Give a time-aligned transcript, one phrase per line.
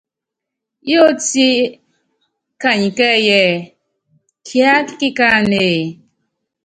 [0.89, 1.49] Yóótíe
[2.61, 3.65] kani kɛ́ɛ́yí ɛ́ɛ́:
[4.45, 5.77] Kiáká kikáánéé?